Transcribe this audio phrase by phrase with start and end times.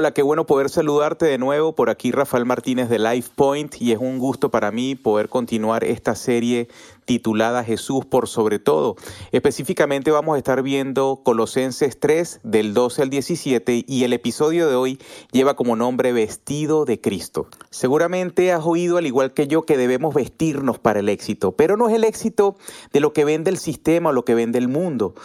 [0.00, 3.90] Hola, qué bueno poder saludarte de nuevo por aquí Rafael Martínez de Life Point y
[3.90, 6.68] es un gusto para mí poder continuar esta serie
[7.04, 8.94] titulada Jesús por sobre todo.
[9.32, 14.76] Específicamente vamos a estar viendo Colosenses 3 del 12 al 17 y el episodio de
[14.76, 15.00] hoy
[15.32, 17.48] lleva como nombre Vestido de Cristo.
[17.70, 21.88] Seguramente has oído al igual que yo que debemos vestirnos para el éxito, pero no
[21.88, 22.56] es el éxito
[22.92, 25.16] de lo que vende el sistema o lo que vende el mundo.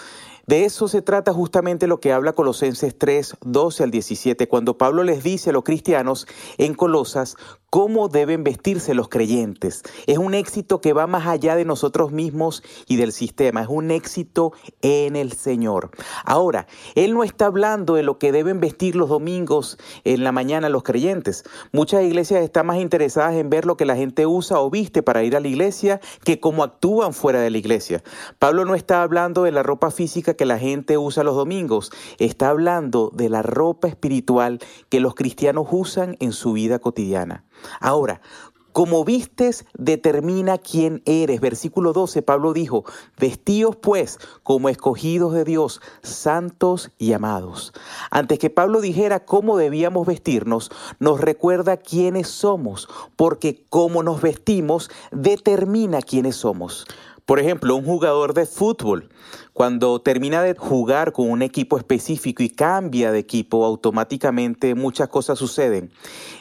[0.46, 5.04] De eso se trata justamente lo que habla Colosenses 3, 12 al 17, cuando Pablo
[5.04, 7.38] les dice a los cristianos en Colosas
[7.74, 9.82] cómo deben vestirse los creyentes.
[10.06, 13.90] Es un éxito que va más allá de nosotros mismos y del sistema, es un
[13.90, 15.90] éxito en el Señor.
[16.24, 20.70] Ahora, Él no está hablando de lo que deben vestir los domingos en la mañana
[20.70, 21.46] los creyentes.
[21.72, 25.24] Muchas iglesias están más interesadas en ver lo que la gente usa o viste para
[25.24, 28.04] ir a la iglesia que cómo actúan fuera de la iglesia.
[28.38, 32.50] Pablo no está hablando de la ropa física que la gente usa los domingos, está
[32.50, 37.46] hablando de la ropa espiritual que los cristianos usan en su vida cotidiana.
[37.80, 38.22] Ahora,
[38.74, 41.40] como vistes determina quién eres.
[41.40, 42.84] Versículo 12, Pablo dijo,
[43.20, 47.72] vestíos pues como escogidos de Dios, santos y amados.
[48.10, 54.90] Antes que Pablo dijera cómo debíamos vestirnos, nos recuerda quiénes somos, porque cómo nos vestimos
[55.12, 56.86] determina quiénes somos.
[57.26, 59.10] Por ejemplo, un jugador de fútbol
[59.54, 65.38] cuando termina de jugar con un equipo específico y cambia de equipo, automáticamente muchas cosas
[65.38, 65.92] suceden.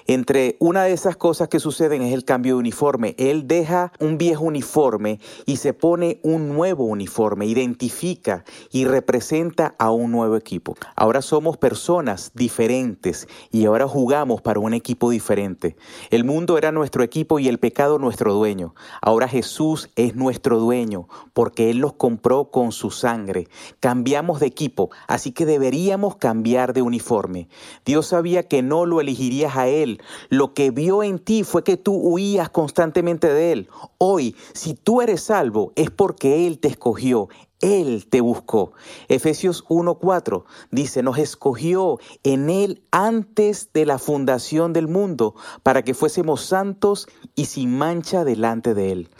[0.06, 3.14] Entre una de esas cosas que suceden es el cambio de uniforme.
[3.18, 9.90] Él deja un viejo uniforme y se pone un nuevo uniforme, identifica y representa a
[9.90, 10.74] un nuevo equipo.
[10.96, 15.76] Ahora somos personas diferentes y ahora jugamos para un equipo diferente.
[16.10, 18.74] El mundo era nuestro equipo y el pecado nuestro dueño.
[19.02, 23.48] Ahora Jesús es nuestro dueño porque Él los compró con sus sangre.
[23.80, 27.48] Cambiamos de equipo, así que deberíamos cambiar de uniforme.
[27.84, 30.00] Dios sabía que no lo elegirías a Él.
[30.30, 33.68] Lo que vio en ti fue que tú huías constantemente de Él.
[33.98, 37.28] Hoy, si tú eres salvo, es porque Él te escogió.
[37.62, 38.72] Él te buscó.
[39.08, 45.94] Efesios 1:4 dice, nos escogió en Él antes de la fundación del mundo para que
[45.94, 47.06] fuésemos santos
[47.36, 49.10] y sin mancha delante de Él.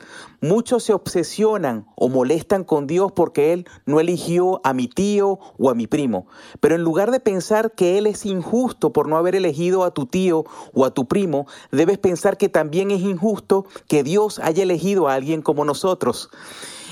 [0.41, 5.70] Muchos se obsesionan o molestan con Dios porque Él no eligió a mi tío o
[5.70, 6.26] a mi primo.
[6.59, 10.06] Pero en lugar de pensar que Él es injusto por no haber elegido a tu
[10.06, 15.06] tío o a tu primo, debes pensar que también es injusto que Dios haya elegido
[15.06, 16.28] a alguien como nosotros.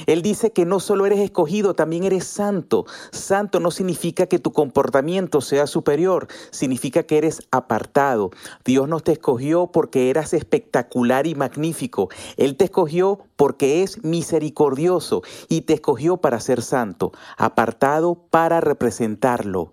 [0.07, 2.87] Él dice que no solo eres escogido, también eres santo.
[3.11, 8.31] Santo no significa que tu comportamiento sea superior, significa que eres apartado.
[8.65, 12.09] Dios no te escogió porque eras espectacular y magnífico.
[12.37, 19.73] Él te escogió porque es misericordioso y te escogió para ser santo, apartado para representarlo.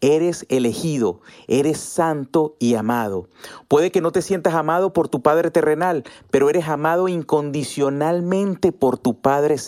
[0.00, 3.28] Eres elegido, eres santo y amado.
[3.66, 8.98] Puede que no te sientas amado por tu Padre terrenal, pero eres amado incondicionalmente por
[8.98, 9.67] tu Padre celestial.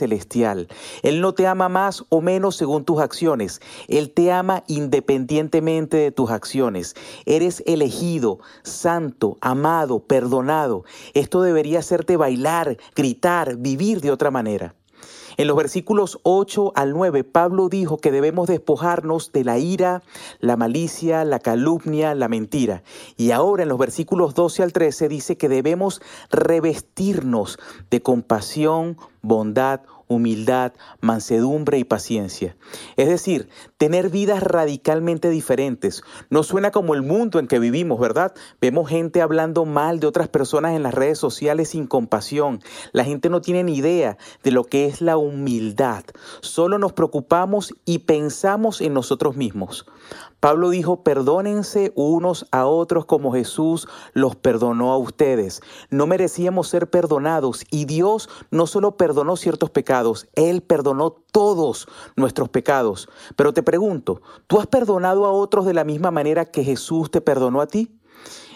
[1.03, 3.61] Él no te ama más o menos según tus acciones.
[3.89, 6.95] Él te ama independientemente de tus acciones.
[7.27, 10.85] Eres elegido, santo, amado, perdonado.
[11.15, 14.75] Esto debería hacerte bailar, gritar, vivir de otra manera.
[15.37, 20.03] En los versículos 8 al 9, Pablo dijo que debemos despojarnos de la ira,
[20.41, 22.83] la malicia, la calumnia, la mentira.
[23.17, 27.59] Y ahora en los versículos 12 al 13 dice que debemos revestirnos
[27.91, 32.57] de compasión, bondad, humildad, mansedumbre y paciencia.
[32.97, 33.49] Es decir,
[33.79, 36.03] tener vidas radicalmente diferentes.
[36.31, 38.35] No suena como el mundo en que vivimos, ¿verdad?
[38.61, 42.61] Vemos gente hablando mal de otras personas en las redes sociales sin compasión.
[42.93, 46.05] La gente no tiene ni idea de lo que es la humildad.
[46.41, 49.87] Solo nos preocupamos y pensamos en nosotros mismos.
[50.41, 55.61] Pablo dijo, perdónense unos a otros como Jesús los perdonó a ustedes.
[55.91, 61.87] No merecíamos ser perdonados y Dios no solo perdonó ciertos pecados, Él perdonó todos
[62.17, 63.09] nuestros pecados.
[63.37, 67.21] Pero te pregunto, ¿tú has perdonado a otros de la misma manera que Jesús te
[67.21, 68.00] perdonó a ti?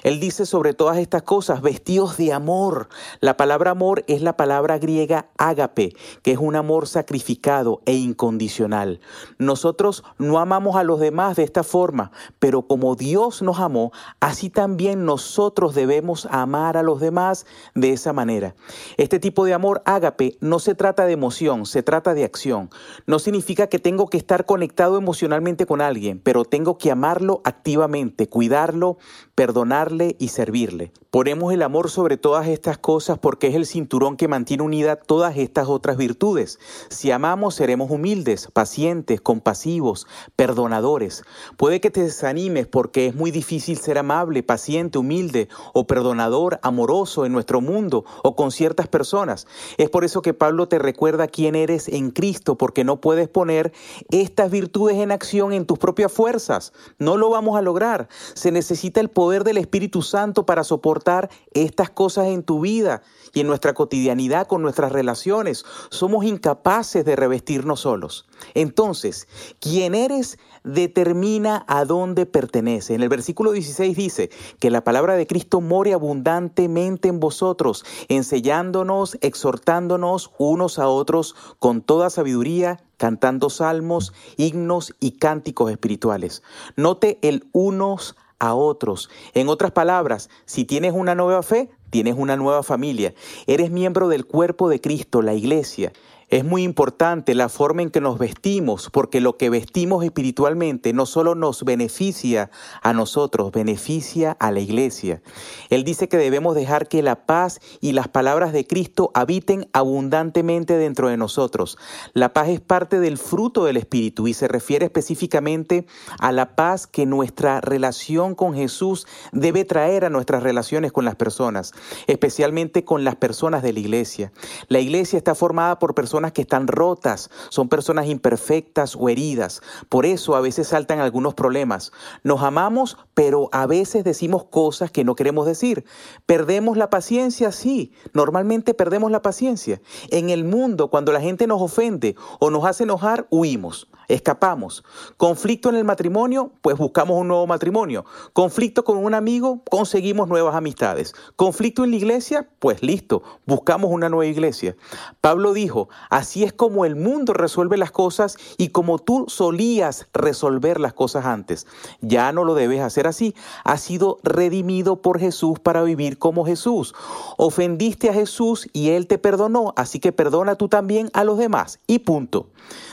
[0.05, 2.89] Él dice sobre todas estas cosas, vestidos de amor.
[3.21, 9.01] La palabra amor es la palabra griega ágape, que es un amor sacrificado e incondicional.
[9.39, 14.51] Nosotros no amamos a los demás de esta forma, pero como Dios nos amó, así
[14.51, 18.55] también nosotros debemos amar a los demás de esa manera.
[18.99, 22.69] Este tipo de amor ágape no se trata de emoción, se trata de acción.
[23.07, 28.29] No significa que tengo que estar conectado emocionalmente con alguien, pero tengo que amarlo activamente,
[28.29, 28.99] cuidarlo,
[29.35, 30.93] perdonarlo amarle y servirle.
[31.11, 35.37] Ponemos el amor sobre todas estas cosas porque es el cinturón que mantiene unida todas
[35.37, 36.59] estas otras virtudes.
[36.89, 41.23] Si amamos, seremos humildes, pacientes, compasivos, perdonadores.
[41.57, 47.27] Puede que te desanimes porque es muy difícil ser amable, paciente, humilde o perdonador, amoroso
[47.27, 49.47] en nuestro mundo o con ciertas personas.
[49.77, 53.73] Es por eso que Pablo te recuerda quién eres en Cristo, porque no puedes poner
[54.11, 56.73] estas virtudes en acción en tus propias fuerzas.
[56.99, 58.09] No lo vamos a lograr.
[58.35, 63.41] Se necesita el poder del Espíritu Santo para soportar estas cosas en tu vida y
[63.41, 65.65] en nuestra cotidianidad con nuestras relaciones.
[65.91, 68.27] Somos incapaces de revestirnos solos.
[68.55, 69.27] Entonces,
[69.61, 72.95] quién eres determina a dónde pertenece.
[72.95, 74.31] En el versículo 16 dice
[74.61, 81.81] que la palabra de Cristo more abundantemente en vosotros, enseñándonos, exhortándonos unos a otros con
[81.81, 86.43] toda sabiduría cantando salmos, himnos y cánticos espirituales.
[86.77, 89.11] Note el unos a otros.
[89.35, 93.15] En otras palabras, si tienes una nueva fe, tienes una nueva familia.
[93.47, 95.93] Eres miembro del cuerpo de Cristo, la iglesia.
[96.31, 101.07] Es muy importante la forma en que nos vestimos, porque lo que vestimos espiritualmente no
[101.07, 102.51] solo nos beneficia
[102.83, 105.23] a nosotros, beneficia a la iglesia.
[105.69, 110.79] Él dice que debemos dejar que la paz y las palabras de Cristo habiten abundantemente
[110.79, 111.77] dentro de nosotros.
[112.15, 115.87] La paz es parte del fruto del Espíritu y se refiere específicamente
[116.19, 121.17] a la paz que nuestra relación con Jesús debe traer a nuestras relaciones con las
[121.17, 121.73] personas,
[122.07, 124.33] especialmente con las personas de la iglesia.
[124.69, 129.61] La iglesia está formada por personas que están rotas, son personas imperfectas o heridas.
[129.89, 131.93] Por eso a veces saltan algunos problemas.
[132.23, 135.85] Nos amamos, pero a veces decimos cosas que no queremos decir.
[136.27, 137.93] Perdemos la paciencia, sí.
[138.13, 139.81] Normalmente perdemos la paciencia.
[140.11, 143.89] En el mundo, cuando la gente nos ofende o nos hace enojar, huimos.
[144.09, 144.85] Escapamos.
[145.17, 148.05] Conflicto en el matrimonio, pues buscamos un nuevo matrimonio.
[148.33, 151.15] Conflicto con un amigo, conseguimos nuevas amistades.
[151.37, 154.77] Conflicto en la iglesia, pues listo, buscamos una nueva iglesia.
[155.21, 160.81] Pablo dijo, así es como el mundo resuelve las cosas y como tú solías resolver
[160.81, 161.67] las cosas antes.
[162.01, 163.35] Ya no lo debes hacer así.
[163.65, 166.95] Has sido redimido por Jesús para vivir como Jesús.
[167.37, 171.81] Ofendiste a Jesús y Él te perdonó, así que perdona tú también a los demás.
[171.87, 172.49] Y punto.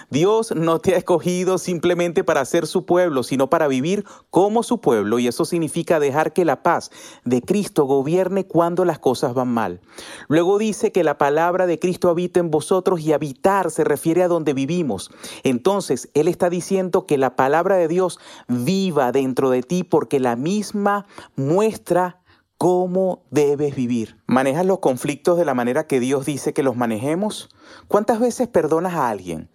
[0.10, 4.80] Dios no te ha escogido simplemente para ser su pueblo, sino para vivir como su
[4.80, 6.92] pueblo y eso significa dejar que la paz
[7.25, 9.81] de Cristo gobierne cuando las cosas van mal.
[10.27, 14.27] Luego dice que la palabra de Cristo habita en vosotros y habitar se refiere a
[14.27, 15.12] donde vivimos.
[15.44, 20.36] Entonces, Él está diciendo que la palabra de Dios viva dentro de ti porque la
[20.36, 21.06] misma
[21.36, 22.21] muestra
[22.57, 24.18] cómo debes vivir.
[24.27, 27.50] ¿Manejas los conflictos de la manera que Dios dice que los manejemos?
[27.88, 29.50] ¿Cuántas veces perdonas a alguien?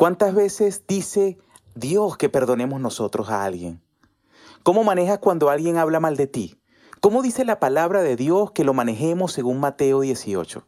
[0.00, 1.36] ¿Cuántas veces dice
[1.74, 3.82] Dios que perdonemos nosotros a alguien?
[4.62, 6.58] ¿Cómo manejas cuando alguien habla mal de ti?
[7.02, 10.66] ¿Cómo dice la palabra de Dios que lo manejemos según Mateo 18?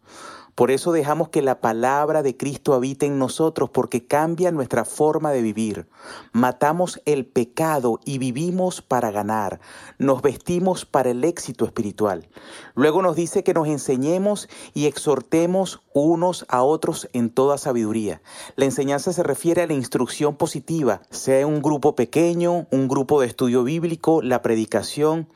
[0.55, 5.33] Por eso dejamos que la palabra de Cristo habite en nosotros porque cambia nuestra forma
[5.33, 5.89] de vivir.
[6.33, 9.61] Matamos el pecado y vivimos para ganar.
[9.97, 12.29] Nos vestimos para el éxito espiritual.
[12.75, 18.23] Luego nos dice que nos enseñemos y exhortemos unos a otros en toda sabiduría.
[18.57, 23.27] La enseñanza se refiere a la instrucción positiva, sea un grupo pequeño, un grupo de
[23.27, 25.29] estudio bíblico, la predicación.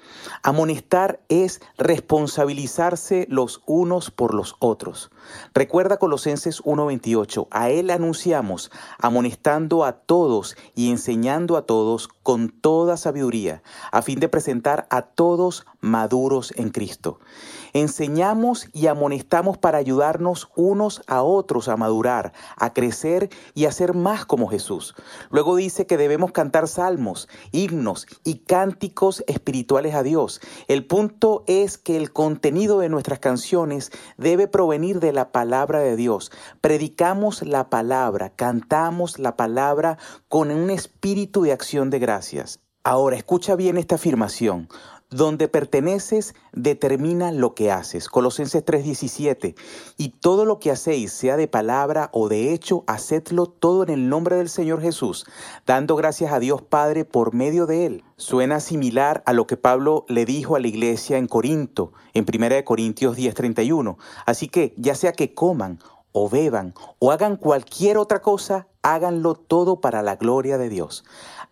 [0.43, 5.11] Amonestar es responsabilizarse los unos por los otros.
[5.55, 12.97] Recuerda Colosenses 1:28, a Él anunciamos, amonestando a todos y enseñando a todos con toda
[12.97, 13.63] sabiduría,
[13.93, 17.19] a fin de presentar a todos maduros en Cristo.
[17.73, 23.95] Enseñamos y amonestamos para ayudarnos unos a otros a madurar, a crecer y a ser
[23.95, 24.95] más como Jesús.
[25.31, 30.41] Luego dice que debemos cantar salmos, himnos y cánticos espirituales a Dios.
[30.69, 35.97] El punto es que el contenido de nuestras canciones debe provenir de la palabra de
[35.97, 36.31] Dios.
[36.61, 39.99] Predicamos la palabra, cantamos la palabra
[40.29, 42.61] con un espíritu de acción de gracias.
[42.85, 44.69] Ahora, escucha bien esta afirmación.
[45.11, 48.09] Donde perteneces determina lo que haces.
[48.09, 49.55] Colosenses 3:17.
[49.97, 54.09] Y todo lo que hacéis, sea de palabra o de hecho, hacedlo todo en el
[54.09, 55.25] nombre del Señor Jesús,
[55.65, 58.05] dando gracias a Dios Padre por medio de Él.
[58.17, 62.65] Suena similar a lo que Pablo le dijo a la iglesia en Corinto, en 1
[62.65, 63.99] Corintios 10:31.
[64.25, 65.79] Así que, ya sea que coman
[66.19, 71.05] o beban o hagan cualquier otra cosa, háganlo todo para la gloria de Dios.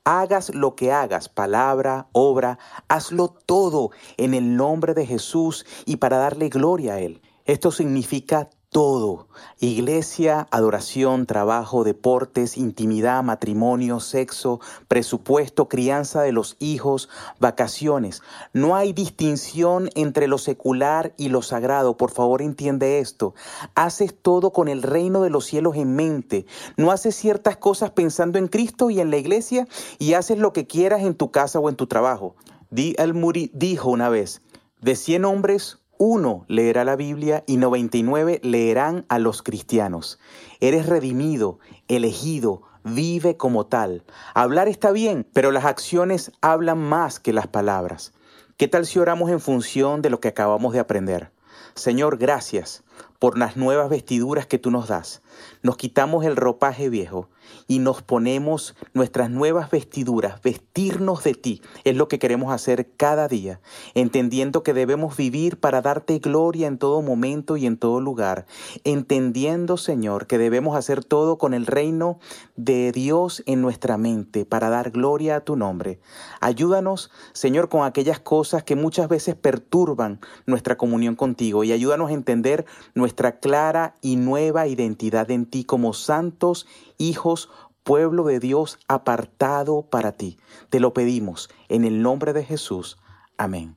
[0.04, 6.16] Hagas lo que hagas, palabra, obra, hazlo todo en el nombre de Jesús y para
[6.16, 7.20] darle gloria a Él.
[7.44, 9.28] Esto significa todo.
[9.60, 18.20] Iglesia, adoración, trabajo, deportes, intimidad, matrimonio, sexo, presupuesto, crianza de los hijos, vacaciones.
[18.52, 21.96] No hay distinción entre lo secular y lo sagrado.
[21.96, 23.36] Por favor, entiende esto.
[23.76, 26.44] Haces todo con el reino de los cielos en mente.
[26.76, 29.68] No haces ciertas cosas pensando en Cristo y en la iglesia
[30.00, 32.34] y haces lo que quieras en tu casa o en tu trabajo.
[32.70, 34.42] Di el Muri dijo una vez,
[34.80, 40.18] de 100 hombres, uno leerá la Biblia y 99 leerán a los cristianos.
[40.60, 41.58] Eres redimido,
[41.88, 44.04] elegido, vive como tal.
[44.34, 48.12] Hablar está bien, pero las acciones hablan más que las palabras.
[48.56, 51.32] ¿Qué tal si oramos en función de lo que acabamos de aprender?
[51.74, 52.84] Señor, gracias
[53.18, 55.22] por las nuevas vestiduras que tú nos das.
[55.62, 57.28] Nos quitamos el ropaje viejo
[57.66, 61.62] y nos ponemos nuestras nuevas vestiduras, vestirnos de ti.
[61.84, 63.60] Es lo que queremos hacer cada día,
[63.94, 68.46] entendiendo que debemos vivir para darte gloria en todo momento y en todo lugar,
[68.84, 72.18] entendiendo, Señor, que debemos hacer todo con el reino
[72.56, 75.98] de Dios en nuestra mente para dar gloria a tu nombre.
[76.40, 82.14] Ayúdanos, Señor, con aquellas cosas que muchas veces perturban nuestra comunión contigo y ayúdanos a
[82.14, 86.66] entender nuestra clara y nueva identidad en ti como santos
[86.98, 87.50] hijos,
[87.82, 90.38] pueblo de Dios apartado para ti.
[90.70, 92.98] Te lo pedimos en el nombre de Jesús.
[93.36, 93.76] Amén.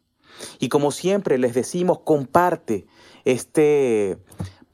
[0.60, 2.88] Y como siempre les decimos, comparte
[3.26, 4.20] este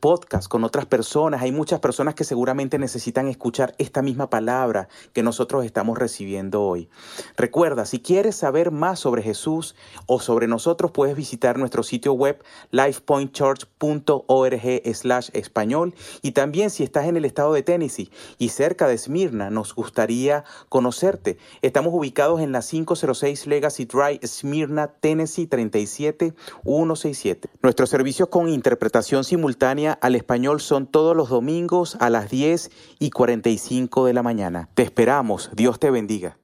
[0.04, 1.42] podcast con otras personas.
[1.44, 6.90] Hay muchas personas que seguramente necesitan escuchar esta misma palabra que nosotros estamos recibiendo hoy.
[7.38, 12.44] Recuerda, si quieres saber más sobre Jesús o sobre nosotros, puedes visitar nuestro sitio web
[12.72, 18.98] lifepointchurch.org slash español y también si estás en el estado de Tennessee y cerca de
[18.98, 21.38] Smyrna, nos gustaría conocerte.
[21.62, 27.50] Estamos ubicados en la 506 Legacy Drive, Smyrna, Tennessee 37167.
[27.62, 33.10] Nuestros servicios con interpretación simultánea al español son todos los domingos a las 10 y
[33.12, 34.70] 45 de la mañana.
[34.74, 35.50] Te esperamos.
[35.56, 36.38] Dios te bendiga.